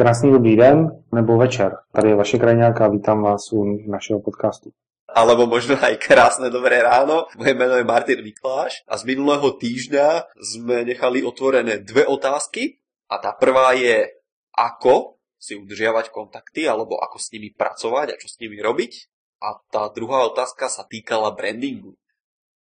[0.00, 1.76] Krásný dobrý den nebo večer.
[1.92, 4.72] Tady je vaše krajňák a vítám vás u našeho podcastu.
[5.12, 7.28] Alebo možno aj krásne dobré ráno.
[7.36, 12.80] Moje meno je Martin Mikláš a z minulého týždňa sme nechali otvorené dve otázky.
[13.12, 14.08] A tá prvá je,
[14.56, 18.92] ako si udržiavať kontakty alebo ako s nimi pracovať a čo s nimi robiť.
[19.44, 21.92] A tá druhá otázka sa týkala brandingu.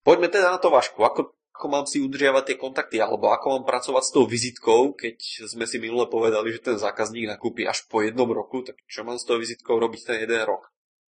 [0.04, 1.00] Poďme teda na to, Vašku.
[1.08, 5.44] Ako ako mám si udržiavať tie kontakty, alebo ako mám pracovať s tou vizitkou, keď
[5.44, 9.20] sme si minule povedali, že ten zákazník nakúpi až po jednom roku, tak čo mám
[9.20, 10.72] s tou vizitkou robiť ten jeden rok?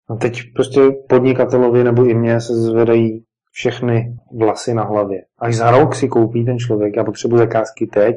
[0.09, 5.25] No teď prostě podnikatelovi nebo i mně se zvedají všechny vlasy na hlavě.
[5.37, 8.15] Až za rok si koupí ten člověk, já potřebuji zakázky teď,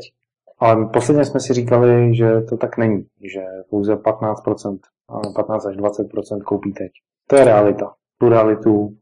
[0.58, 4.78] ale posledně jsme si říkali, že to tak není, že pouze 15%,
[5.34, 6.92] 15 až 20% koupí teď.
[7.26, 7.94] To je realita.
[8.18, 8.96] Tu realitu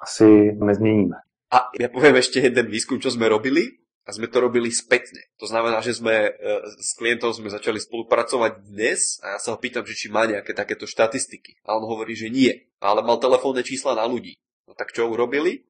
[0.00, 1.16] asi nezměníme.
[1.52, 5.18] A ja poviem ešte jeden výskum, čo sme robili a sme to robili spätne.
[5.42, 6.30] To znamená, že sme e,
[6.78, 10.54] s klientom sme začali spolupracovať dnes a ja sa ho pýtam, že či má nejaké
[10.54, 11.58] takéto štatistiky.
[11.66, 14.38] A on hovorí, že nie, ale mal telefónne čísla na ľudí.
[14.66, 15.66] No tak čo urobili?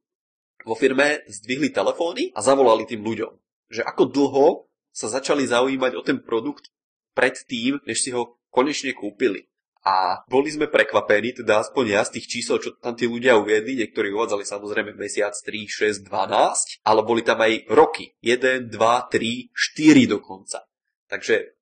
[0.64, 3.32] Vo firme zdvihli telefóny a zavolali tým ľuďom,
[3.72, 4.46] že ako dlho
[4.92, 6.72] sa začali zaujímať o ten produkt
[7.12, 9.48] pred tým, než si ho konečne kúpili.
[9.86, 13.78] A boli sme prekvapení, teda aspoň ja z tých čísel, čo tam tí ľudia uviedli,
[13.78, 18.10] niektorí uvádzali samozrejme mesiac 3, 6, 12, ale boli tam aj roky.
[18.18, 20.66] 1, 2, 3, 4 dokonca.
[21.06, 21.54] Takže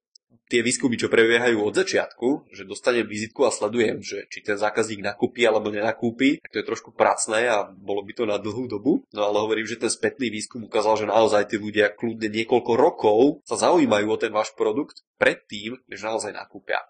[0.48, 5.04] tie výskumy, čo prebiehajú od začiatku, že dostanem vizitku a sledujem, že či ten zákazník
[5.04, 9.04] nakúpi alebo nenakúpi, tak to je trošku pracné a bolo by to na dlhú dobu.
[9.12, 13.44] No ale hovorím, že ten spätný výskum ukázal, že naozaj tí ľudia kľudne niekoľko rokov
[13.44, 16.80] sa zaujímajú o ten váš produkt predtým, než naozaj nakúpia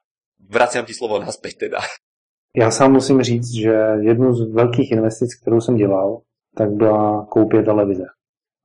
[0.50, 1.78] vraciam ti slovo naspäť teda.
[2.56, 6.20] Já sám musím říct, že jednu z velkých investic, kterou jsem dělal,
[6.56, 8.05] tak byla koupě televize.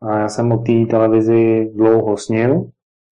[0.01, 2.69] A já jsem o té televizi dlouho snil.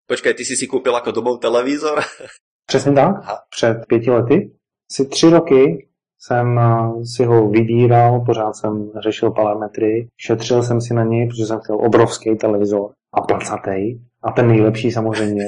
[0.08, 2.00] Počkej, ty jsi si koupil jako domov televizor?
[2.66, 3.16] Přesně tak.
[3.16, 3.40] Aha.
[3.50, 4.52] Před pěti lety.
[4.92, 5.88] Si tři roky
[6.20, 11.46] jsem eh, si ho vybíral, pořád jsem řešil parametry, šetřil jsem si na něj, protože
[11.46, 15.44] jsem chtěl obrovský televizor a placatý a ten nejlepší samozřejmě.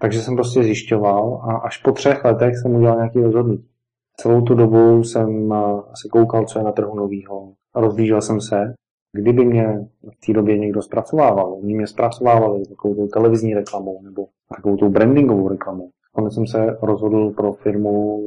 [0.00, 3.68] Takže jsem prostě zjišťoval a až po třech letech jsem udělal nějaký rozhodnutí.
[4.16, 5.52] Celou tu dobu jsem
[5.92, 7.52] asi koukal, co je na trhu novýho.
[7.74, 8.74] Rozlížel jsem se,
[9.12, 11.54] kdyby mě v té době někdo zpracovával.
[11.54, 15.90] Oni mě zpracovávali takovou tou televizní reklamou nebo takovou tou brandingovou reklamou.
[16.12, 18.20] Konec jsem se rozhodl pro firmu,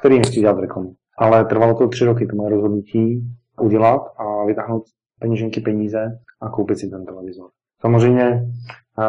[0.00, 0.94] který nechci dělat reklamu.
[1.18, 3.22] Ale trvalo to tři roky, to moje rozhodnutí
[3.60, 4.84] udělat a vytáhnout
[5.20, 7.50] peněženky peníze a koupit si ten televizor.
[7.80, 8.46] Samozřejmě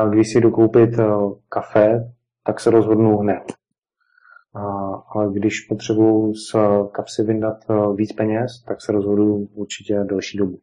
[0.09, 1.05] když si jdu koupit eh,
[1.49, 2.13] kafe,
[2.43, 3.43] tak se rozhodnu hned.
[5.09, 6.55] Ale když potřebuji z
[6.91, 10.57] kapsy vyndat eh, víc peněz, tak se rozhodu určitě delší dobu.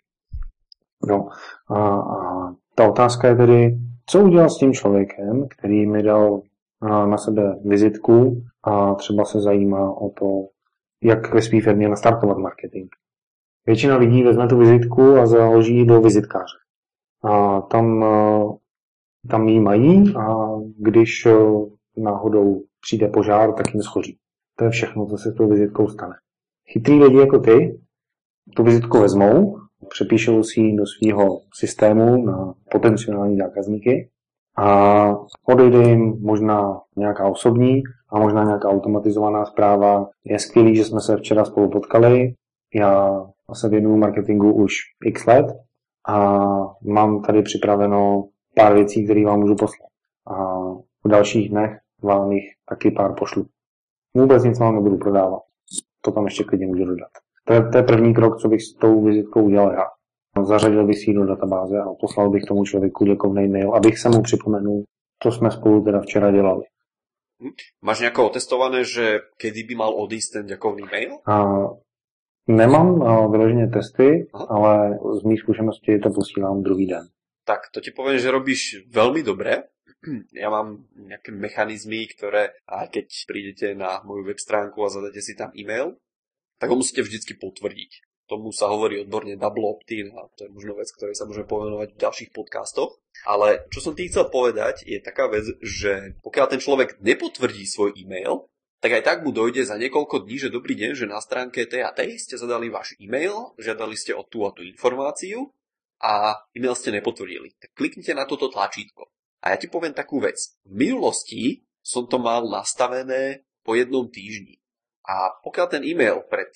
[1.09, 1.29] No.
[1.69, 6.41] A, a ta otázka je tedy, co udělat s tím člověkem, který mi dal
[6.85, 10.27] eh, na sebe vizitku a třeba se zajímá o to,
[11.03, 12.89] jak ve své firmě nastartovat marketing.
[13.67, 16.59] Většina lidí vezme tu vizitku a založí do vizitkáře.
[17.25, 18.05] A tam
[19.29, 20.47] tam ji mají a
[20.79, 21.33] když eh,
[21.97, 24.19] náhodou přijde požár, tak jim schoří.
[24.59, 26.15] To je všechno, co se s tou vizitkou stane.
[26.73, 27.81] Chytrý lidi jako ty
[28.57, 29.57] tu vizitku vezmou,
[29.89, 34.09] přepíšou si ji do svého systému na potenciální zákazníky
[34.57, 35.17] a
[35.49, 40.09] odejde jim možná nějaká osobní a možná nějaká automatizovaná zpráva.
[40.25, 42.35] Je skvělý, že jsme se včera spolu potkali.
[42.75, 44.73] Já se věnuju marketingu už
[45.05, 45.47] x let
[46.09, 46.39] a
[46.83, 48.25] mám tady připraveno
[48.57, 49.89] pár věcí, které vám můžu poslat.
[50.27, 50.65] A
[51.05, 53.47] v dalších dnech vám jich taky pár pošlu.
[54.15, 55.43] Vůbec nic vám nebudu prodávat.
[56.01, 57.11] To tam ještě klidně můžu dodat.
[57.45, 59.85] To je, to je první krok, co bych s tou vizitkou udělal já.
[60.45, 64.09] Zařadil bych si ji do databáze a poslal bych tomu člověku děkovný mail, abych se
[64.09, 64.85] mu připomenul,
[65.23, 66.63] co jsme spolu teda včera dělali.
[67.43, 67.51] Hm?
[67.83, 71.11] Máš nějakou otestované, že kedy by mal odísť ten ďakovný mail?
[71.27, 71.55] A,
[72.49, 74.47] nemám a, vyloženě testy, Aha.
[74.51, 77.09] ale z mých zkušeností to posílám druhý den
[77.43, 79.71] tak to ti poviem, že robíš veľmi dobre.
[80.35, 85.39] Ja mám nejaké mechanizmy, ktoré, aj keď prídete na moju web stránku a zadáte si
[85.39, 85.95] tam e-mail,
[86.59, 88.27] tak ho musíte vždycky potvrdiť.
[88.27, 91.95] Tomu sa hovorí odborne double opt-in a to je možno vec, ktorej sa môžeme povenovať
[91.95, 92.99] v ďalších podcastoch.
[93.27, 97.95] Ale čo som ti chcel povedať je taká vec, že pokiaľ ten človek nepotvrdí svoj
[97.99, 98.51] e-mail,
[98.83, 101.87] tak aj tak mu dojde za niekoľko dní, že dobrý deň, že na stránke tej
[101.87, 105.55] a tej ste zadali váš e-mail, žiadali ste o tú a tú informáciu
[106.03, 107.55] a e-mail ste nepotvrdili.
[107.63, 109.09] Tak kliknite na toto tlačítko.
[109.43, 110.59] A ja ti poviem takú vec.
[110.67, 114.59] V minulosti som to mal nastavené po jednom týždni.
[115.07, 116.51] A pokiaľ ten e-mail pred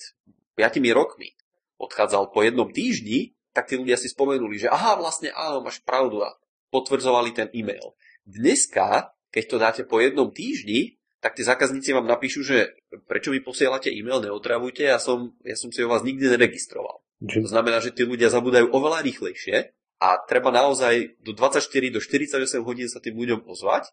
[0.55, 1.35] 5 rokmi
[1.79, 6.23] odchádzal po jednom týždni, tak tí ľudia si spomenuli, že aha, vlastne áno, máš pravdu
[6.23, 6.35] a
[6.69, 7.95] potvrdzovali ten e-mail.
[8.27, 12.77] Dneska, keď to dáte po jednom týždni, tak tí zákazníci vám napíšu, že
[13.09, 17.01] prečo mi posielate e-mail, neotravujte, ja som, ja som si o vás nikdy neregistroval.
[17.23, 17.41] Či...
[17.41, 22.61] To znamená, že tí ľudia zabúdajú oveľa rýchlejšie a treba naozaj do 24 do 48
[22.61, 23.89] hodín sa tým ľuďom ozvať.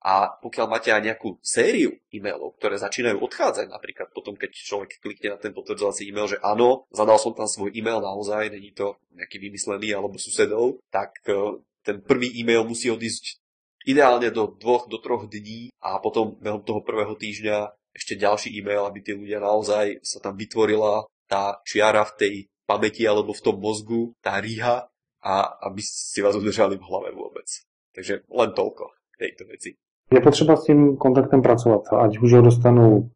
[0.00, 5.36] A pokiaľ máte aj nejakú sériu e-mailov, ktoré začínajú odchádzať, napríklad potom, keď človek klikne
[5.36, 9.36] na ten potvrdzovací e-mail, že áno, zadal som tam svoj e-mail naozaj, není to nejaký
[9.36, 13.44] vymyslený alebo susedov, tak e, ten prvý e-mail musí odísť
[13.84, 18.88] ideálne do dvoch, do troch dní a potom behom toho prvého týždňa ešte ďalší e-mail,
[18.88, 22.34] aby tí ľudia naozaj sa tam vytvorila tá čiara v tej
[22.70, 24.86] pamäti alebo v tom mozgu, tá ríha
[25.18, 25.34] a
[25.66, 27.50] aby si vás udržali v hlave vôbec.
[27.90, 29.74] Takže len toľko tejto veci.
[30.12, 33.10] Je potřeba s tím kontaktem pracovat, ať už ho dostanu,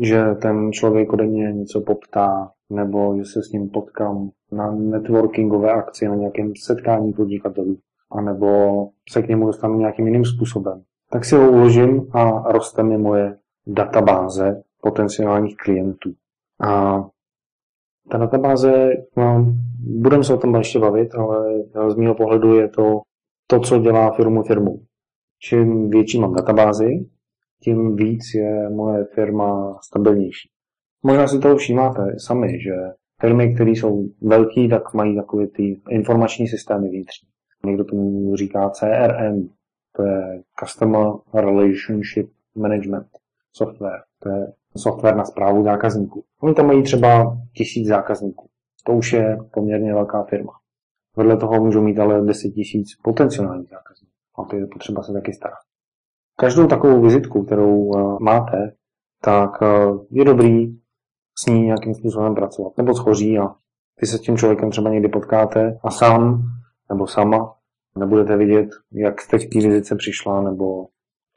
[0.00, 5.72] že ten člověk ode mě něco poptá, nebo že se s ním potkám na networkingové
[5.72, 7.78] akci, na nějakém setkání podnikatelů,
[8.10, 8.48] anebo
[9.10, 10.82] se k němu dostanu nějakým jiným způsobem.
[11.10, 16.14] Tak si ho uložím a roste mi moje databáze potenciálních klientů.
[16.60, 17.04] A
[18.10, 23.00] ta databáze, no, budeme se o tom ještě bavit, ale z mého pohledu je to
[23.46, 24.80] to, co dělá firmu firmu.
[25.38, 27.06] Čím větší mám databázi,
[27.62, 30.48] tím víc je moje firma stabilnější.
[31.02, 32.74] Možná si toho všímáte sami, že
[33.20, 37.28] firmy, které jsou velké, tak mají takové ty informační systémy vnitřní.
[37.66, 39.48] Někdo tomu říká CRM,
[39.96, 43.06] to je Customer Relationship Management
[43.52, 44.00] software.
[44.24, 46.24] To je software na zprávu zákazníků.
[46.42, 48.48] Oni tam mají třeba tisíc zákazníků.
[48.86, 50.52] To už je poměrně velká firma.
[51.16, 54.14] Vedle toho můžou mít ale 10 tisíc potenciálních zákazníků.
[54.38, 55.58] A to je potřeba se taky starat.
[56.36, 58.74] Každou takovou vizitku, kterou uh, máte,
[59.22, 60.78] tak uh, je dobrý
[61.38, 62.78] s ní nějakým způsobem pracovat.
[62.78, 63.54] Nebo schoří a
[64.00, 66.42] vy se s tím člověkem třeba někdy potkáte a sám
[66.90, 67.54] nebo sama
[67.98, 70.86] nebudete vidět, jak jste k té vizitce přišla nebo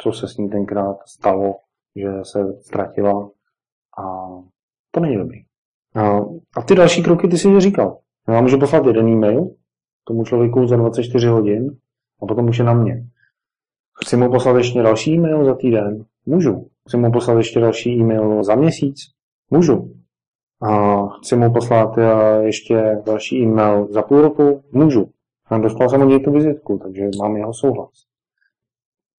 [0.01, 1.55] co se s ní tenkrát stalo,
[1.97, 3.29] že se ztratila
[3.97, 4.27] a
[4.91, 5.39] to není dobrý.
[5.95, 6.17] A,
[6.57, 7.97] a ty další kroky ty si říkal.
[8.27, 9.49] Já můžu poslat jeden e-mail
[10.03, 11.77] tomu člověku za 24 hodin
[12.21, 13.07] a potom už je na mě.
[14.03, 16.05] Chci mu poslat ještě další e-mail za týden?
[16.25, 16.69] Můžu.
[16.87, 18.95] Chci mu poslat ještě další e-mail za měsíc?
[19.49, 19.93] Můžu.
[20.61, 24.63] A chci mu poslat eh, ještě další e-mail za půl roku?
[24.71, 25.09] Můžu.
[25.45, 27.91] A dostal jsem od něj tu vizitku, takže mám jeho souhlas.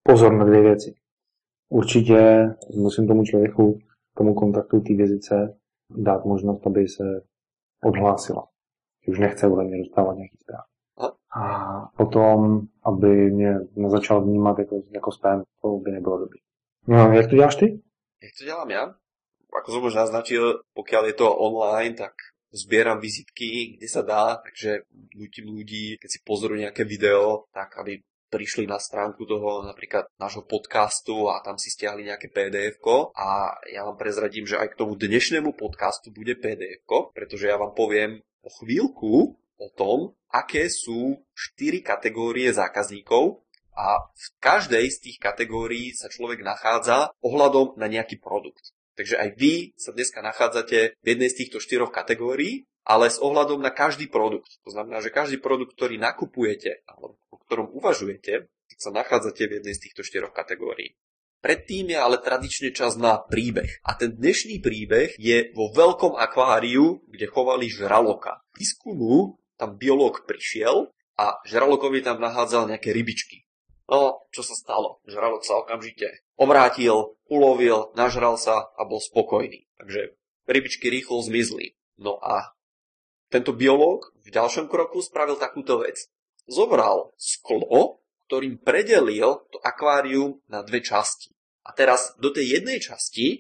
[0.02, 0.94] Pozor na dvě věci.
[1.68, 3.78] Určitě musím tomu člověku,
[4.16, 5.58] tomu kontaktu té vizitce
[5.90, 7.04] dát možnost, aby se
[7.84, 8.48] odhlásila.
[9.08, 10.64] Už nechce ode mě dostávat nějaký zpráv.
[11.36, 11.42] A
[11.96, 16.38] potom, aby mě nezačal vnímat jako, jako spam, to by nebylo dobrý.
[16.86, 17.66] No, jak to děláš ty?
[18.22, 18.94] Jak to dělám já?
[19.48, 22.12] Ako som už naznačil, pokiaľ je to online, tak
[22.52, 24.84] zbieram vizitky, kde sa dá, takže
[25.16, 30.44] nutím ľudí, keď si pozrú nejaké video, tak aby prišli na stránku toho napríklad nášho
[30.44, 32.80] podcastu a tam si stiahli nejaké pdf
[33.16, 37.72] a ja vám prezradím, že aj k tomu dnešnému podcastu bude pdf pretože ja vám
[37.72, 43.42] poviem o chvíľku o tom, aké sú štyri kategórie zákazníkov
[43.74, 48.74] a v každej z tých kategórií sa človek nachádza ohľadom na nejaký produkt.
[48.98, 53.60] Takže aj vy sa dneska nachádzate v jednej z týchto štyroch kategórií, ale s ohľadom
[53.60, 54.56] na každý produkt.
[54.64, 58.48] To znamená, že každý produkt, ktorý nakupujete alebo o ktorom uvažujete,
[58.78, 60.96] sa nachádzate v jednej z týchto štyroch kategórií.
[61.38, 63.82] Predtým je ale tradične čas na príbeh.
[63.86, 68.42] A ten dnešný príbeh je vo veľkom akváriu, kde chovali žraloka.
[68.58, 73.46] Výskumu tam biológ prišiel a žralokovi tam nahádzal nejaké rybičky.
[73.86, 74.98] No, čo sa stalo?
[75.06, 79.66] Žralok sa okamžite obrátil, ulovil, nažral sa a bol spokojný.
[79.78, 80.14] Takže
[80.46, 81.74] rybičky rýchlo zmizli.
[81.98, 82.54] No a
[83.28, 86.08] tento biológ v ďalšom kroku spravil takúto vec.
[86.48, 91.32] Zobral sklo ktorým predelil to akvárium na dve časti.
[91.64, 93.38] A teraz do tej jednej časti e,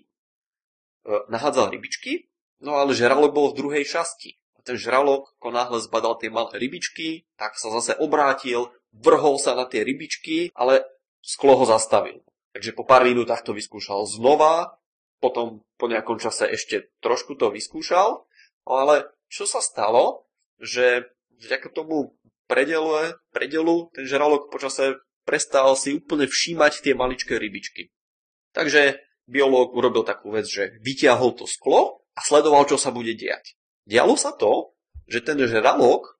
[1.28, 2.32] nahádzal rybičky,
[2.64, 4.40] no ale žralok bol v druhej časti.
[4.56, 9.52] A ten žralok, ako náhle zbadal tie malé rybičky, tak sa zase obrátil, vrhol sa
[9.52, 10.88] na tie rybičky, ale
[11.20, 12.24] sklo ho zastavil.
[12.56, 14.80] Takže po pár minútach to vyskúšal znova,
[15.20, 18.24] potom po nejakom čase ešte trošku to vyskúšal,
[18.64, 21.08] ale čo sa stalo, že
[21.38, 22.18] vďaka tomu
[22.50, 27.92] predelu, predelu ten žralok počase prestal si úplne všímať tie maličké rybičky.
[28.56, 28.96] Takže
[29.28, 33.54] biológ urobil takú vec, že vytiahol to sklo a sledoval, čo sa bude diať.
[33.84, 34.72] Dialo sa to,
[35.04, 36.16] že ten žralok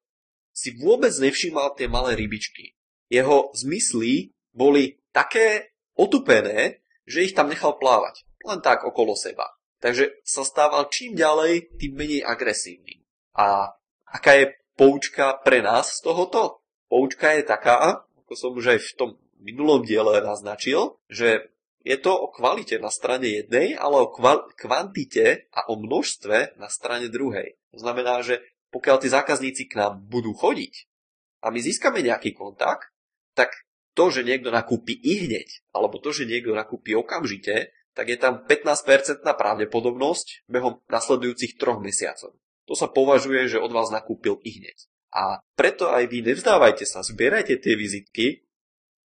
[0.52, 2.76] si vôbec nevšímal tie malé rybičky.
[3.08, 8.28] Jeho zmysly boli také otupené, že ich tam nechal plávať.
[8.44, 9.48] Len tak okolo seba.
[9.78, 12.97] Takže sa stával čím ďalej, tým menej agresívny.
[13.38, 13.70] A
[14.10, 16.58] aká je poučka pre nás z tohoto?
[16.90, 21.46] Poučka je taká, ako som už aj v tom minulom diele naznačil, že
[21.88, 24.12] Je to o kvalite na strane jednej, ale o
[24.52, 27.56] kvantite a o množstve na strane druhej.
[27.72, 30.84] To znamená, že pokiaľ tí zákazníci k nám budú chodiť
[31.40, 32.92] a my získame nejaký kontakt,
[33.32, 33.54] tak
[33.96, 38.44] to, že niekto nakúpi i hneď, alebo to, že niekto nakúpi okamžite, tak je tam
[38.44, 42.36] 15% pravdepodobnosť behom nasledujúcich troch mesiacov.
[42.68, 44.76] To sa považuje, že od vás nakúpil i hneď.
[45.08, 48.44] A preto aj vy nevzdávajte sa, zbierajte tie vizitky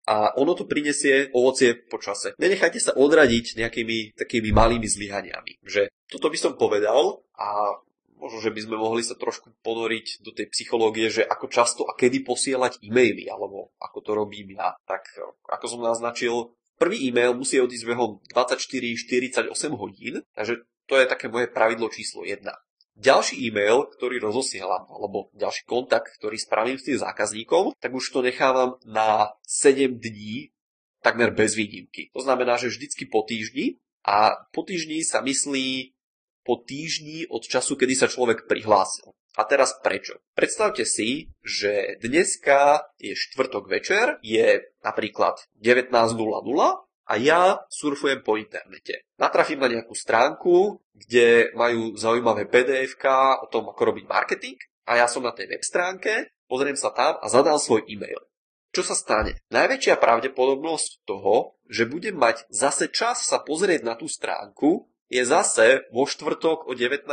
[0.06, 2.36] a ono to prinesie ovocie po čase.
[2.38, 5.64] Nenechajte sa odradiť nejakými takými malými zlyhaniami.
[5.64, 7.80] Že toto by som povedal a
[8.20, 11.96] možno, že by sme mohli sa trošku ponoriť do tej psychológie, že ako často a
[11.96, 14.76] kedy posielať e-maily, alebo ako to robím ja.
[14.84, 15.10] Tak
[15.48, 21.50] ako som naznačil, prvý e-mail musí odísť behom 24-48 hodín, takže to je také moje
[21.50, 22.46] pravidlo číslo 1.
[22.96, 28.24] Ďalší e-mail, ktorý rozosielam, alebo ďalší kontakt, ktorý spravím s tým zákazníkom, tak už to
[28.24, 30.56] nechávam na 7 dní
[31.04, 32.10] takmer bez výnimky.
[32.16, 35.94] To znamená, že vždycky po týždni a po týždni sa myslí
[36.46, 39.12] po týždni od času, kedy sa človek prihlásil.
[39.36, 40.24] A teraz prečo?
[40.32, 45.92] Predstavte si, že dneska je štvrtok večer, je napríklad 19.00
[47.06, 49.06] a ja surfujem po internete.
[49.22, 52.98] Natrafím na nejakú stránku, kde majú zaujímavé pdf
[53.42, 54.58] o tom, ako robiť marketing
[54.90, 58.22] a ja som na tej web stránke, pozriem sa tam a zadám svoj e-mail.
[58.76, 59.40] Čo sa stane?
[59.56, 65.88] Najväčšia pravdepodobnosť toho, že budem mať zase čas sa pozrieť na tú stránku, je zase
[65.96, 67.08] vo štvrtok o 19.00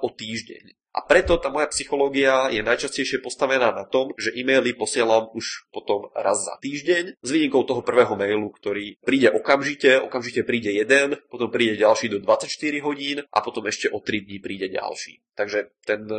[0.00, 0.80] o týždeň.
[0.90, 6.10] A preto tá moja psychológia je najčastejšie postavená na tom, že e-maily posielam už potom
[6.18, 11.46] raz za týždeň, s výnimkou toho prvého mailu, ktorý príde okamžite, okamžite príde jeden, potom
[11.46, 12.50] príde ďalší do 24
[12.82, 15.22] hodín a potom ešte o 3 dní príde ďalší.
[15.38, 16.10] Takže ten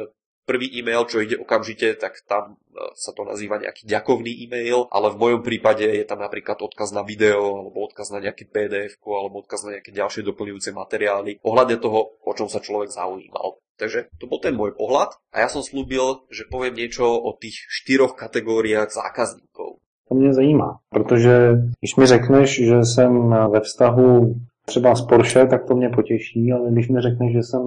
[0.46, 5.14] prvý e-mail, čo ide okamžite, tak tam e, sa to nazýva nejaký ďakovný e-mail, ale
[5.14, 9.46] v mojom prípade je tam napríklad odkaz na video, alebo odkaz na nejaký pdf alebo
[9.46, 13.62] odkaz na nejaké ďalšie doplňujúce materiály ohľadne toho, o čom sa človek zaujímal.
[13.82, 17.66] Takže to bol ten môj pohľad a ja som slúbil, že poviem niečo o tých
[17.66, 19.82] štyroch kategóriách zákazníkov.
[20.12, 24.36] To mě zajímá, protože když mi řekneš, že jsem ve vztahu
[24.72, 27.62] třeba s Porsche, tak to mě potěší, ale když mi řekneš, že jsem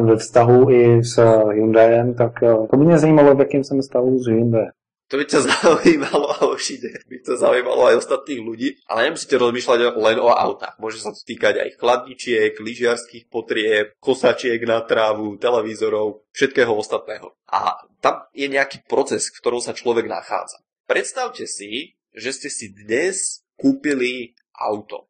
[0.00, 1.16] ve vztahu i s
[1.52, 2.32] Hyundaiem, tak
[2.70, 4.70] to by mě zajímalo, v jakém jsem vztahu s Hyundaiem.
[5.06, 9.94] To by ťa zaujímalo a určite by to zaujímalo aj ostatných ľudí, ale nemusíte rozmýšľať
[9.94, 10.74] len o autách.
[10.82, 17.38] Môže sa to týkať aj chladničiek, lyžiarských potrieb, kosačiek na trávu, televízorov, všetkého ostatného.
[17.46, 20.58] A tam je nejaký proces, v ktorom sa človek nachádza.
[20.90, 25.06] Predstavte si, že ste si dnes kúpili auto.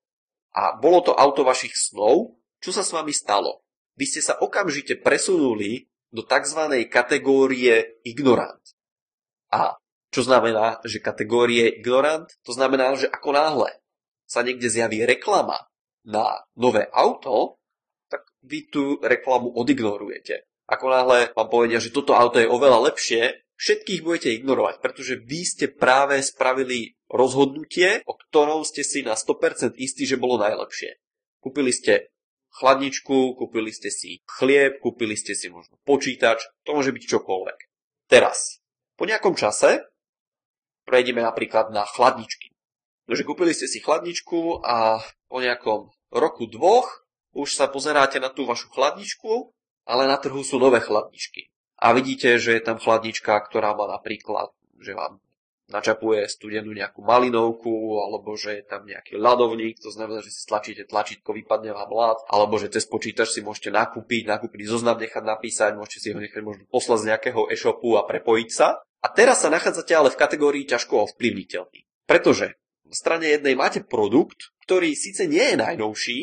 [0.57, 2.41] A bolo to auto vašich snov.
[2.65, 3.61] Čo sa s vami stalo?
[4.01, 6.89] Vy ste sa okamžite presunuli do tzv.
[6.89, 8.65] kategórie ignorant.
[9.53, 9.77] A
[10.09, 13.69] čo znamená, že kategórie ignorant, to znamená, že ako náhle
[14.25, 15.69] sa niekde zjaví reklama
[16.09, 17.61] na nové auto,
[18.09, 20.49] tak vy tú reklamu odignorujete.
[20.67, 25.41] Ako náhle vám povedia, že toto auto je oveľa lepšie, všetkých budete ignorovať, pretože vy
[25.45, 30.99] ste práve spravili rozhodnutie, o ktorom ste si na 100% istí, že bolo najlepšie.
[31.39, 32.11] Kúpili ste
[32.59, 37.59] chladničku, kúpili ste si chlieb, kúpili ste si možno počítač, to môže byť čokoľvek.
[38.09, 38.63] Teraz,
[38.97, 39.87] po nejakom čase
[40.87, 42.55] prejdeme napríklad na chladničky.
[43.07, 44.99] Takže kúpili ste si chladničku a
[45.31, 49.53] po nejakom roku dvoch už sa pozeráte na tú vašu chladničku,
[49.87, 51.53] ale na trhu sú nové chladničky.
[51.77, 55.21] A vidíte, že je tam chladnička, ktorá má napríklad, že vám
[55.67, 60.87] načapuje studenú nejakú malinovku, alebo že je tam nejaký ľadovník, to znamená, že si stlačíte
[60.87, 65.75] tlačítko, vypadne vám ľad, alebo že cez počítač si môžete nakúpiť, nakúpiť zoznam nechať napísať,
[65.75, 68.79] môžete si ho nechať možno poslať z nejakého e-shopu a prepojiť sa.
[69.03, 71.87] A teraz sa nachádzate ale v kategórii ťažko ovplyvniteľný.
[72.07, 76.21] Pretože v strane jednej máte produkt, ktorý síce nie je najnovší,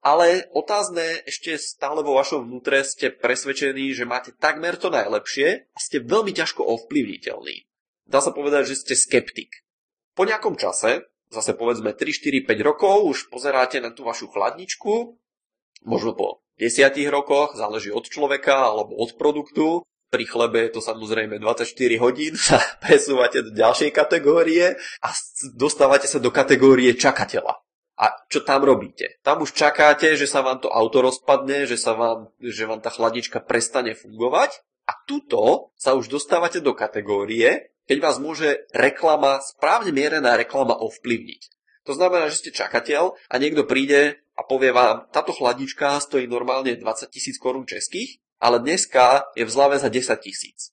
[0.00, 5.78] ale otázne ešte stále vo vašom vnútre ste presvedčení, že máte takmer to najlepšie a
[5.78, 7.69] ste veľmi ťažko ovplyvniteľní.
[8.10, 9.62] Dá sa povedať, že ste skeptik.
[10.18, 15.14] Po nejakom čase, zase povedzme 3, 4, 5 rokov, už pozeráte na tú vašu chladničku,
[15.86, 21.38] možno po 10 rokoch, záleží od človeka alebo od produktu, pri chlebe je to samozrejme
[21.38, 21.70] 24
[22.02, 25.08] hodín, sa presúvate do ďalšej kategórie a
[25.54, 27.62] dostávate sa do kategórie čakateľa.
[28.00, 29.20] A čo tam robíte?
[29.20, 32.88] Tam už čakáte, že sa vám to auto rozpadne, že, sa vám, že vám tá
[32.88, 34.56] chladnička prestane fungovať
[34.88, 41.42] a tuto sa už dostávate do kategórie, keď vás môže reklama, správne mierená reklama ovplyvniť.
[41.90, 46.78] To znamená, že ste čakateľ a niekto príde a povie vám, táto chladnička stojí normálne
[46.78, 50.70] 20 tisíc korún českých, ale dneska je v zlave za 10 tisíc.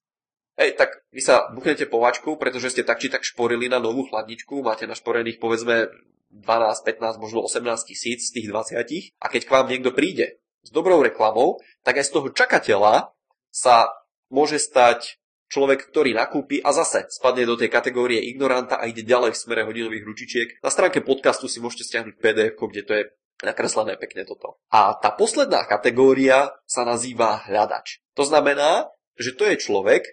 [0.61, 4.61] Hej, tak vy sa buchnete povačku, pretože ste tak či tak šporili na novú chladničku,
[4.61, 5.89] máte našporených povedzme
[6.29, 6.45] 12,
[6.85, 8.77] 15, možno 18 tisíc z tých 20
[9.17, 13.09] a keď k vám niekto príde s dobrou reklamou, tak aj z toho čakateľa
[13.49, 13.89] sa
[14.29, 19.33] môže stať človek, ktorý nakúpi a zase spadne do tej kategórie ignoranta a ide ďalej
[19.33, 20.47] v smere hodinových ručičiek.
[20.63, 23.03] Na stránke podcastu si môžete stiahnuť PDF, kde to je
[23.43, 24.59] nakreslené pekne toto.
[24.73, 28.01] A tá posledná kategória sa nazýva hľadač.
[28.17, 30.03] To znamená, že to je človek,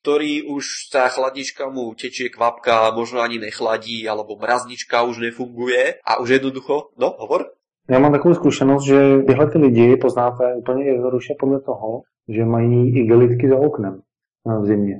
[0.00, 6.24] ktorý už tá chladnička mu tečie kvapka, možno ani nechladí, alebo mraznička už nefunguje a
[6.24, 7.52] už jednoducho, no, hovor?
[7.90, 12.96] Já mám takovou zkušenost, že tyhle ty lidi poznáte úplně jednoduše podle toho, že mají
[12.96, 14.00] igelitky za oknem
[14.46, 14.98] v zimě.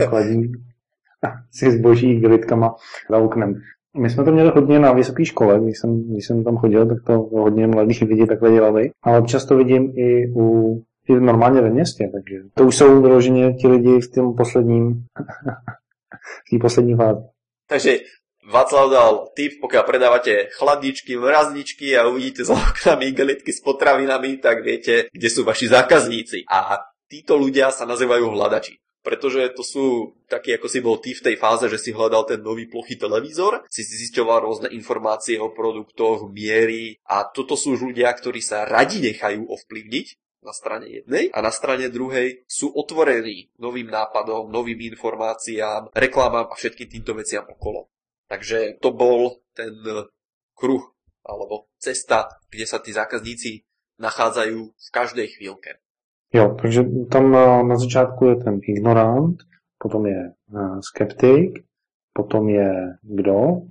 [0.08, 0.52] Chladí
[1.52, 2.74] si zboží igelitkama
[3.10, 3.54] za oknem.
[3.96, 6.98] My jsme to měli hodně na vysoké škole, když jsem, když jsem tam chodil, tak
[7.06, 8.90] to hodně mladých lidí takhle dělali.
[9.02, 10.74] Ale občas to vidím i u
[11.08, 14.92] i normálně ve městě, takže to už jsou vyloženě ti lidi v tom posledním
[16.46, 17.20] v té poslední fázi.
[17.68, 17.98] Takže
[18.48, 24.64] Václav dal tip, pokiaľ predávate chladničky, mrazničky a uvidíte za oknami igelitky s potravinami, tak
[24.64, 26.48] viete, kde sú vaši zákazníci.
[26.48, 28.78] A títo ľudia sa nazývajú hľadači.
[28.98, 32.44] Pretože to sú takí, ako si bol ty v tej fáze, že si hľadal ten
[32.44, 37.94] nový plochý televízor, si si zisťoval rôzne informácie o produktoch, miery a toto sú už
[37.94, 40.06] ľudia, ktorí sa radi nechajú ovplyvniť
[40.44, 46.58] na strane jednej a na strane druhej sú otvorení novým nápadom, novým informáciám, reklamám a
[46.58, 47.88] všetkým týmto veciam okolo.
[48.28, 49.72] Takže to bol ten
[50.52, 50.84] kruh
[51.24, 53.64] alebo cesta, kde sa tí zákazníci
[53.98, 55.80] nachádzajú v každej chvíľke.
[56.32, 57.32] Jo, takže tam
[57.68, 59.36] na začátku je ten ignorant,
[59.78, 60.32] potom je e,
[60.80, 61.64] skeptik,
[62.12, 62.70] potom je
[63.02, 63.64] kdo?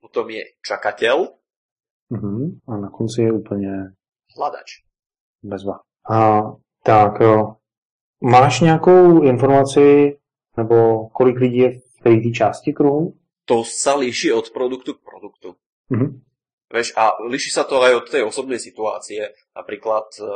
[0.00, 1.26] Potom je čakateľ.
[2.12, 2.52] Uh-huh.
[2.68, 3.72] A na konci je úplně...
[4.38, 4.70] Hľadač.
[5.42, 5.80] Bezva.
[6.10, 6.42] A
[6.82, 7.56] tak, jo.
[8.22, 10.18] Máš nějakou informaci,
[10.56, 13.14] nebo kolik lidí je v té části kruhu?
[13.46, 15.48] to sa líši od produktu k produktu.
[15.90, 16.10] Mm-hmm.
[16.66, 19.30] Veš, a líši sa to aj od tej osobnej situácie.
[19.54, 20.26] Napríklad, eh,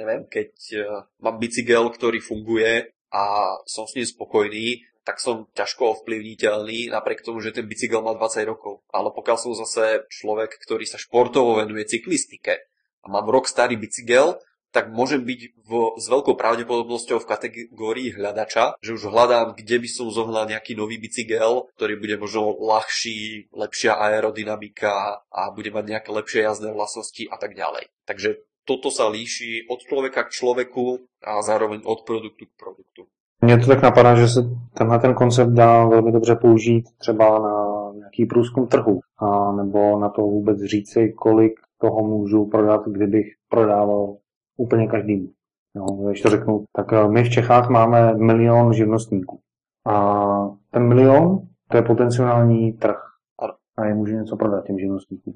[0.00, 0.84] neviem, keď eh,
[1.20, 3.24] mám bicykel, ktorý funguje a
[3.68, 8.44] som s ním spokojný, tak som ťažko ovplyvniteľný, napriek tomu, že ten bicykel má 20
[8.44, 8.84] rokov.
[8.92, 12.68] Ale pokiaľ som zase človek, ktorý sa športovo venuje cyklistike
[13.00, 14.36] a mám rok starý bicykel,
[14.72, 19.88] tak môžem byť v, s veľkou pravdepodobnosťou v kategórii hľadača, že už hľadám, kde by
[19.88, 26.10] som zohnal nejaký nový bicykel, ktorý bude možno ľahší, lepšia aerodynamika a bude mať nejaké
[26.12, 27.88] lepšie jazdné vlastnosti a tak ďalej.
[28.04, 33.08] Takže toto sa líši od človeka k človeku a zároveň od produktu k produktu.
[33.40, 34.40] Mně to tak napadá, že se
[34.74, 40.08] tenhle ten koncept dá velmi dobře použít třeba na nějaký průzkum trhu, a nebo na
[40.08, 44.16] to vůbec říci, kolik toho můžu prodat, kdybych prodával
[44.58, 45.34] úplně každý.
[45.76, 49.40] Jo, když to řeknu, tak eh, my v Čechách máme milion živnostníků.
[49.86, 50.14] A
[50.70, 51.38] ten milion,
[51.70, 52.96] to je potenciální trh.
[53.76, 55.34] A je může něco prodat těm živnostníkům.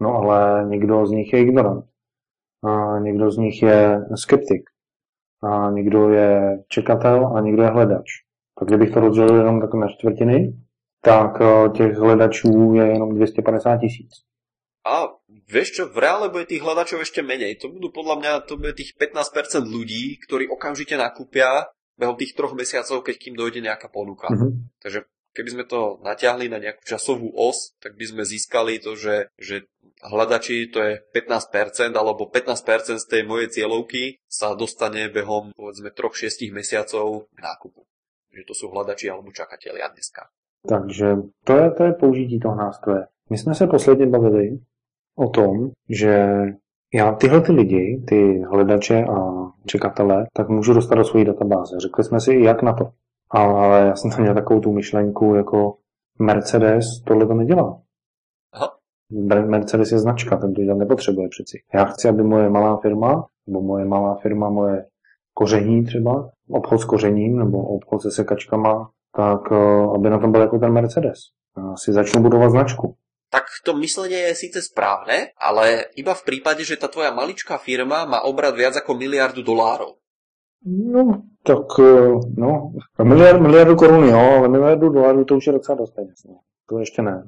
[0.00, 1.84] No ale někdo z nich je ignorant.
[2.64, 4.62] A někdo z nich je skeptik.
[5.42, 8.06] A někdo je čekatel a někdo je hledač.
[8.58, 10.56] Tak kdybych to rozdělil jenom tak na čtvrtiny,
[11.00, 14.10] tak eh, těch hledačů je jenom 250 tisíc.
[14.86, 15.21] A
[15.52, 17.60] Vieš čo, v reále bude tých hľadačov ešte menej.
[17.60, 21.68] To budú podľa mňa to bude tých 15% ľudí, ktorí okamžite nakúpia
[22.00, 24.32] behom tých troch mesiacov, keď kým dojde nejaká ponuka.
[24.32, 24.80] Mm-hmm.
[24.80, 25.04] Takže
[25.36, 29.68] keby sme to natiahli na nejakú časovú os, tak by sme získali to, že, že
[30.00, 36.48] hľadači to je 15% alebo 15% z tej mojej cieľovky sa dostane behom povedzme 3-6
[36.48, 37.84] mesiacov k nákupu.
[38.32, 40.32] Že to sú hľadači alebo čakatelia dneska.
[40.64, 43.04] Takže to je, to je použití toho nástroje.
[43.30, 44.58] My jsme se posledně bavili
[45.16, 46.42] o tom, že
[46.94, 49.32] já tyhle ty lidi, ty hledače a
[49.66, 51.76] čekatele, tak můžu dostat do své databáze.
[51.80, 52.90] Řekli jsme si, jak na to.
[53.30, 55.76] Ale já jsem tam měl takovou tu myšlenku, jako
[56.18, 57.80] Mercedes tohle to nedělá.
[58.52, 58.68] Aha.
[59.46, 61.62] Mercedes je značka, ten to nepotřebuje přeci.
[61.74, 64.86] Já chci, aby moje malá firma, nebo moje malá firma, moje
[65.34, 70.40] koření třeba, obchod s kořením nebo obchod se sekačkama, tak eh, aby na tom byl
[70.40, 71.18] jako ten Mercedes.
[71.56, 72.96] Já si začnu budovat značku
[73.32, 78.04] tak to myslenie je síce správne, ale iba v prípade, že tá tvoja maličká firma
[78.04, 79.96] má obrad viac ako miliardu dolárov.
[80.68, 85.76] No, tak eh, no, miliard, miliardu korun jo, ale miliardu dolárů to už je docela
[85.78, 86.24] dost peněz.
[86.28, 86.38] No.
[86.68, 87.24] To ještě ne.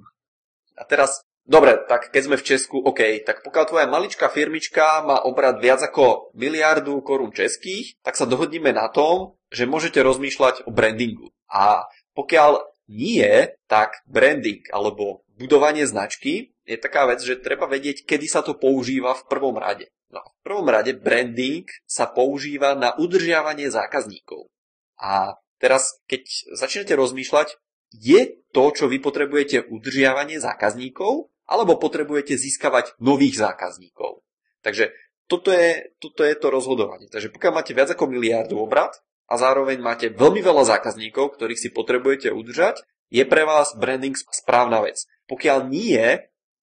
[0.78, 1.10] A teraz,
[1.46, 5.82] dobre, tak keď sme v Česku, OK, tak pokiaľ tvoja maličká firmička má obrad viac
[5.82, 11.30] ako miliardu korun českých, tak sa dohodníme na tom, že môžete rozmýšľať o brandingu.
[11.50, 12.58] A pokiaľ
[12.90, 18.56] nie, tak branding alebo budovanie značky je taká vec, že treba vedieť, kedy sa to
[18.56, 19.90] používa v prvom rade.
[20.14, 24.46] No, v prvom rade branding sa používa na udržiavanie zákazníkov.
[24.94, 26.22] A teraz, keď
[26.54, 27.58] začnete rozmýšľať,
[27.94, 34.24] je to, čo vy potrebujete udržiavanie zákazníkov, alebo potrebujete získavať nových zákazníkov.
[34.64, 34.94] Takže
[35.28, 37.08] toto je, toto je to rozhodovanie.
[37.08, 38.96] Takže pokiaľ máte viac ako miliardu obrad
[39.28, 44.80] a zároveň máte veľmi veľa zákazníkov, ktorých si potrebujete udržať, je pre vás branding správna
[44.84, 45.04] vec.
[45.24, 46.00] Pokiaľ nie,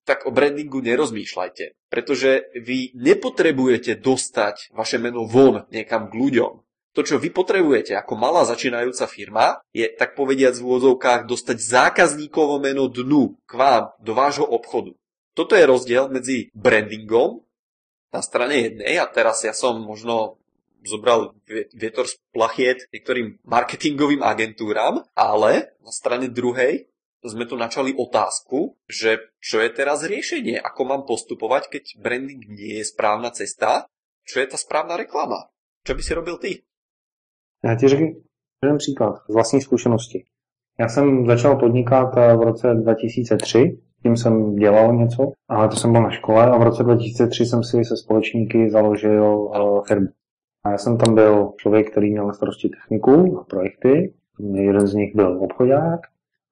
[0.05, 6.53] tak o brandingu nerozmýšľajte, pretože vy nepotrebujete dostať vaše meno von niekam k ľuďom.
[6.91, 12.59] To, čo vy potrebujete ako malá začínajúca firma, je tak povediať v úvodzovkách dostať zákazníkovo
[12.59, 14.91] meno dnu k vám, do vášho obchodu.
[15.31, 17.39] Toto je rozdiel medzi brandingom
[18.11, 20.35] na strane jednej a teraz ja som možno
[20.83, 21.31] zobral
[21.71, 26.90] vietor z plachiet niektorým marketingovým agentúram, ale na strane druhej
[27.23, 32.81] sme tu načali otázku, že čo je teraz riešenie, ako mám postupovať, keď branding nie
[32.81, 33.85] je správna cesta,
[34.25, 35.53] čo je ta správna reklama.
[35.85, 36.51] Čo by si robil ty?
[37.63, 38.07] Já ti řeknu
[38.63, 40.25] jeden příklad z vlastní zkušenosti.
[40.79, 45.91] Já jsem začal podnikat eh, v roce 2003, tím jsem dělal něco, ale to jsem
[45.91, 50.07] byl na škole a v roce 2003 jsem si se společníky založil uh, firmu.
[50.65, 54.13] A já jsem tam byl člověk, který měl na starosti techniku a projekty.
[54.53, 55.99] Jeden z nich byl obchodák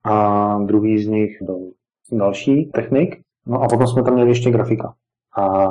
[0.04, 1.72] a druhý z nich byl
[2.12, 3.16] další technik.
[3.48, 4.94] No a potom jsme tam měli ještě grafika.
[5.38, 5.70] A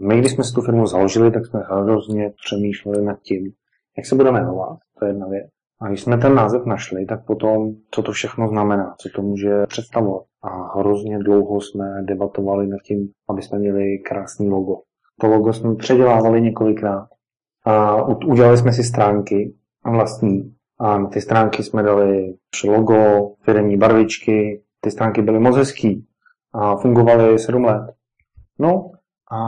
[0.00, 3.52] my, když jsme si tu firmu založili, tak jsme hrozně přemýšleli nad tím,
[3.96, 5.46] jak se budeme jmenovat, to je jedna věc.
[5.80, 9.66] A když jsme ten název našli, tak potom, co to všechno znamená, co to může
[9.66, 10.24] představovat.
[10.42, 14.76] A hrozně dlouho jsme debatovali nad tím, aby jsme měli krásný logo.
[15.20, 17.08] To logo jsme předělávali několikrát.
[17.64, 20.55] A udělali jsme si stránky vlastní.
[20.78, 22.34] A na ty stránky jsme dali
[22.64, 24.62] logo, firmní barvičky.
[24.80, 26.06] Ty stránky byly moc hezký
[26.52, 27.94] a fungovaly 7 let.
[28.58, 28.90] No
[29.32, 29.38] a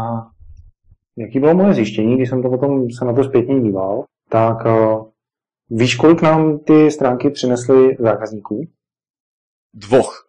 [1.16, 5.08] jaký bylo moje zjištění, když jsem to potom se na to zpětně díval, tak uh,
[5.70, 8.68] víš, kolik nám ty stránky přinesly zákazníků?
[9.74, 10.28] Dvoch.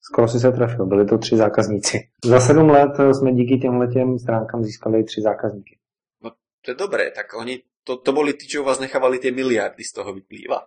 [0.00, 2.08] Skoro si se trefil, byli to tři zákazníci.
[2.24, 5.78] Za sedm let jsme díky těmhle těm stránkám získali tři zákazníky.
[6.22, 6.30] No
[6.64, 9.92] to je dobré, tak oni, to, to boli tí, čo vás nechávali tie miliardy z
[9.92, 10.66] toho vyplýva.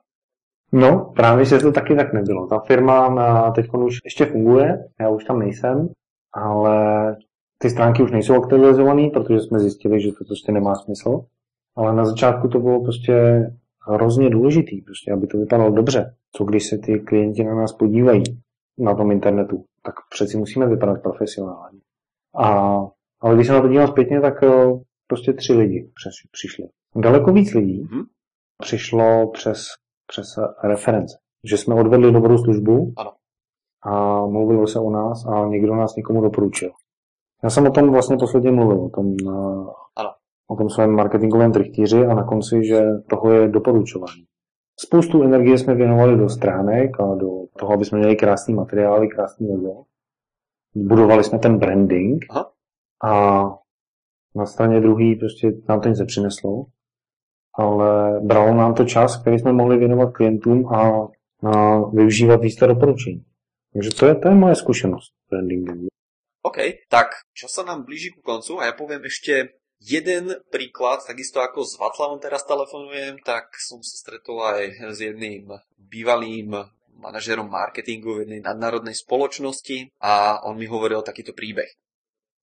[0.72, 2.48] No, právě, že to taky tak nebylo.
[2.48, 5.90] Ta firma teď už ještě funguje, já už tam nejsem,
[6.34, 7.16] ale
[7.58, 11.26] ty stránky už nejsou aktualizované, protože jsme zjistili, že to prostě nemá smysl.
[11.76, 13.46] Ale na začátku to bylo prostě
[13.88, 16.16] hrozně důležitý, prostě, aby to vypadalo dobře.
[16.32, 18.24] Co když se ty klienti na nás podívají
[18.78, 21.80] na tom internetu, tak přeci musíme vypadat profesionálně.
[22.36, 22.78] A,
[23.22, 24.50] ale když se na to dívám zpětně, tak eh,
[25.08, 25.92] prostě tři lidi
[26.32, 26.66] přišli.
[26.96, 28.04] Daleko víc lidí mm-hmm.
[28.62, 29.66] přišlo přes,
[30.08, 30.26] přes
[30.64, 31.18] reference.
[31.44, 33.12] Že jsme odvedli dobrou službu ano.
[33.84, 36.72] a mluvilo se o nás a někdo nás někomu doporučil.
[37.44, 40.14] Já jsem o tom vlastně posledně mluvil, o tom, eh, ano.
[40.48, 44.26] o tom svém marketingovém trichtíři a na konci, že toho je doporučování.
[44.80, 47.30] Spoustu energie jsme věnovali do stránek a do
[47.60, 49.84] toho, aby jsme měli krásný materiály, krásný logo.
[50.76, 52.52] Budovali jsme ten branding Aha.
[53.04, 53.44] a
[54.36, 56.66] na straně druhý prostě nám to nic nepřineslo,
[57.58, 61.08] ale bralo nám to čas, který jsme mohli věnovat klientům a,
[61.48, 63.24] a využívat víc doporučení.
[63.74, 65.88] Takže to je, to je moje zkušenost brandingu.
[66.42, 66.58] OK,
[66.90, 71.66] tak čas sa nám blíži ku koncu a ja poviem ešte jeden príklad, takisto ako
[71.66, 76.54] s Václavom teraz telefonujem, tak som sa stretol aj s jedným bývalým
[76.96, 81.68] manažerom marketingu v jednej nadnárodnej spoločnosti a on mi hovoril takýto príbeh.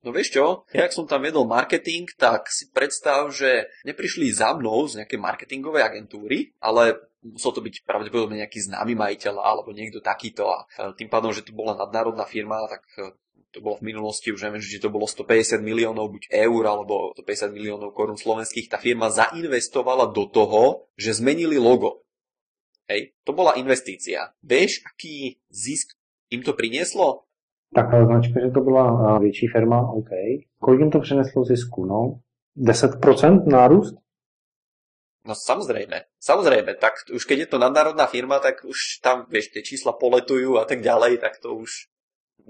[0.03, 4.51] No vieš čo, ja ak som tam vedol marketing, tak si predstav, že neprišli za
[4.51, 10.03] mnou z nejakej marketingovej agentúry, ale musel to byť pravdepodobne nejaký známy majiteľ alebo niekto
[10.03, 10.67] takýto a
[10.99, 12.83] tým pádom, že to bola nadnárodná firma, tak
[13.53, 17.53] to bolo v minulosti, už neviem, či to bolo 150 miliónov buď eur alebo 150
[17.53, 22.03] miliónov korún slovenských, tá firma zainvestovala do toho, že zmenili logo.
[22.89, 24.35] Hej, to bola investícia.
[24.43, 25.95] Vieš, aký zisk
[26.33, 27.29] im to prinieslo?
[27.75, 30.11] Taková značka, že to byla větší firma, OK.
[30.59, 31.85] Kolik jim to přineslo zisku?
[31.85, 32.21] No,
[32.57, 34.03] 10% nárůst?
[35.23, 39.63] No samozrejme, samozrejme, tak už keď je to nadnárodná firma, tak už tam, vieš, tie
[39.63, 41.87] čísla poletujú a tak ďalej, tak to už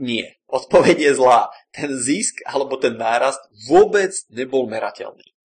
[0.00, 0.24] nie.
[0.48, 1.52] Odpoveď je zlá.
[1.68, 5.36] Ten zisk alebo ten nárast vôbec nebol merateľný.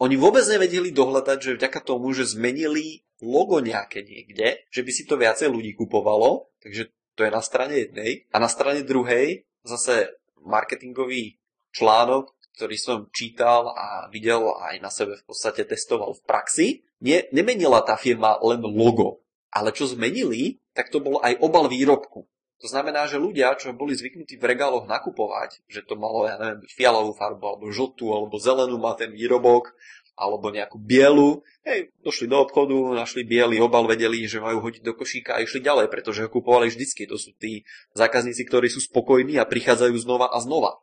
[0.00, 5.04] Oni vôbec nevedeli dohľadať, že vďaka tomu, že zmenili logo nejaké niekde, že by si
[5.04, 8.24] to viacej ľudí kupovalo, takže to je na strane jednej.
[8.32, 11.38] A na strane druhej zase marketingový
[11.72, 16.68] článok, ktorý som čítal a videl aj na sebe v podstate testoval v praxi,
[17.00, 22.28] ne, nemenila tá firma len logo, ale čo zmenili, tak to bol aj obal výrobku.
[22.62, 26.62] To znamená, že ľudia, čo boli zvyknutí v regáloch nakupovať, že to malo, ja neviem,
[26.70, 29.74] fialovú farbu, alebo žltú, alebo zelenú má ten výrobok,
[30.12, 34.92] alebo nejakú bielu, hej, došli do obchodu, našli biely obal, vedeli, že majú hodiť do
[34.92, 37.08] košíka a išli ďalej, pretože ho kupovali vždycky.
[37.08, 37.64] To sú tí
[37.96, 40.78] zákazníci, ktorí sú spokojní a prichádzajú znova a znova.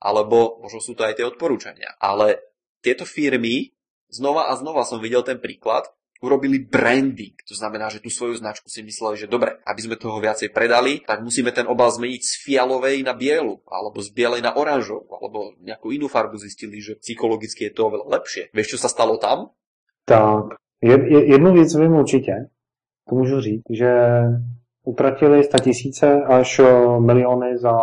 [0.00, 1.92] Alebo možno sú to aj tie odporúčania.
[2.00, 2.40] Ale
[2.80, 3.76] tieto firmy,
[4.08, 5.84] znova a znova som videl ten príklad,
[6.20, 7.32] urobili branding.
[7.48, 11.00] To znamená, že tú svoju značku si mysleli, že dobre, aby sme toho viacej predali,
[11.00, 15.56] tak musíme ten obal zmeniť z fialovej na bielu, alebo z bielej na oranžovú, alebo
[15.64, 18.52] nejakú inú farbu zistili, že psychologicky je to oveľa lepšie.
[18.52, 19.56] Vieš, čo sa stalo tam?
[20.04, 22.32] Tak, jednu věc vím určitě,
[23.08, 23.90] to můžu říct, že
[24.84, 26.60] utratili tisíce až
[26.98, 27.78] miliony za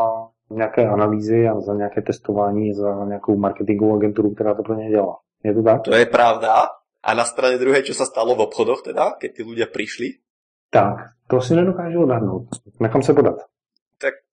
[0.49, 5.17] nějaké analýzy a za nějaké testování, za nějakou marketingovou agenturu, která to pro ně dělá.
[5.43, 5.81] Je to tak?
[5.81, 6.76] To je pravda.
[7.07, 10.19] A na strane druhej, čo sa stalo v obchodoch teda, keď tí ľudia prišli?
[10.67, 12.51] Tak, to si nedokážu odhadnúť.
[12.83, 13.47] Nechám sa podať.
[13.95, 14.27] Tak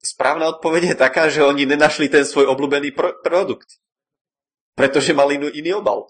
[0.00, 3.84] správna odpoveď je taká, že oni nenašli ten svoj obľúbený pro- produkt.
[4.72, 6.08] Pretože mali iný obal.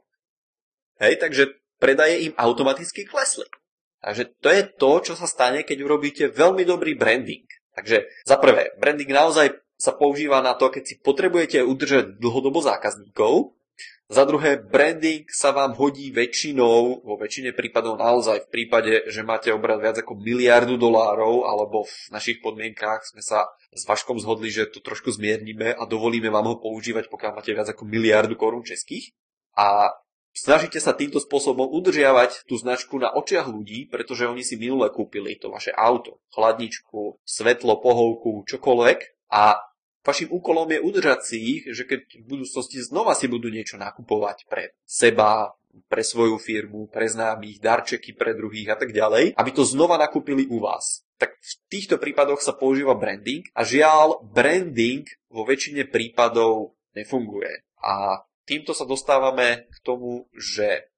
[1.03, 3.51] Hej, takže predaje im automaticky klesli.
[3.99, 7.51] Takže to je to, čo sa stane, keď urobíte veľmi dobrý branding.
[7.75, 13.59] Takže za prvé, branding naozaj sa používa na to, keď si potrebujete udržať dlhodobo zákazníkov,
[14.05, 19.49] za druhé, branding sa vám hodí väčšinou, vo väčšine prípadov naozaj v prípade, že máte
[19.49, 24.69] obrad viac ako miliardu dolárov, alebo v našich podmienkách sme sa s Vaškom zhodli, že
[24.69, 29.17] to trošku zmiernime a dovolíme vám ho používať, pokiaľ máte viac ako miliardu korún českých.
[29.57, 29.89] A
[30.37, 35.41] snažíte sa týmto spôsobom udržiavať tú značku na očiach ľudí, pretože oni si minule kúpili
[35.41, 39.65] to vaše auto, chladničku, svetlo, pohovku, čokoľvek a
[40.05, 44.45] Vašim úkolom je udržať si ich, že keď v budúcnosti znova si budú niečo nakupovať
[44.53, 45.57] pre seba,
[45.89, 50.47] pre svoju firmu, pre známych, darčeky pre druhých a tak ďalej, aby to znova nakúpili
[50.47, 51.03] u vás.
[51.17, 57.65] Tak v týchto prípadoch sa používa branding a žiaľ, branding vo väčšine prípadov nefunguje.
[57.81, 60.93] A týmto sa dostávame k tomu, že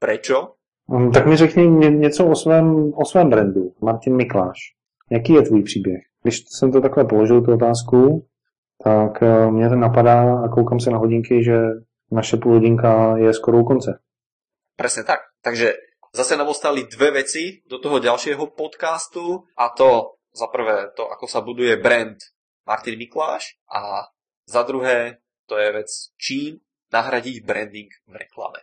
[0.00, 0.56] prečo?
[0.88, 3.74] Mm, tak mi řekni něco o svém, o svém brandu.
[3.80, 4.58] Martin Mikláš.
[5.10, 6.00] Jaký je tvůj příběh?
[6.22, 8.27] Když jsem to takhle položil, tu otázku,
[8.84, 11.58] tak eh, mě to napadá a koukám se na hodinky, že
[12.10, 13.98] naše půlhodinka je skoro u konce.
[14.76, 15.20] Presne tak.
[15.42, 15.74] Takže
[16.14, 21.26] zase nám ostali dve veci do toho ďalšieho podcastu a to za prvé to, ako
[21.26, 22.16] sa buduje brand
[22.66, 24.06] Martin Mikláš a
[24.46, 26.60] za druhé to je vec, čím
[26.92, 28.60] nahradiť branding v reklame.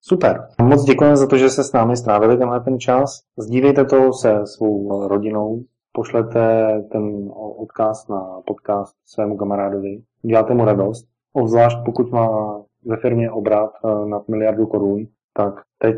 [0.00, 0.48] Super.
[0.62, 3.20] Moc děkujeme za to, že se s námi strávili tenhle ten čas.
[3.38, 11.08] Sdívejte to se svou rodinou, pošlete ten odkaz na podcast svému kamarádovi, děláte mu radost,
[11.32, 15.96] obzvlášť pokud má ve firmě obrat eh, nad miliardu korun, tak teď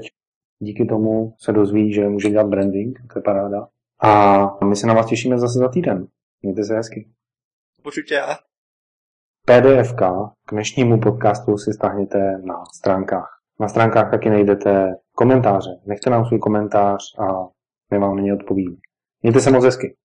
[0.58, 3.68] díky tomu se dozví, že může dělat branding, to je paráda.
[4.02, 6.06] A my se na vás těšíme zase za týden.
[6.42, 7.08] Mějte se hezky.
[7.82, 8.16] Počujte.
[9.46, 9.92] PDF
[10.46, 13.40] k dnešnímu podcastu si stáhněte na stránkách.
[13.60, 15.70] Na stránkách taky najdete komentáře.
[15.86, 17.48] Nechte nám svůj komentář a
[17.90, 18.76] my vám na ně odpovíme.
[19.22, 19.96] Mějte se moc hezky.